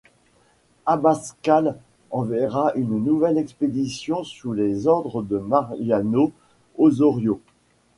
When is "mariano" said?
5.37-6.31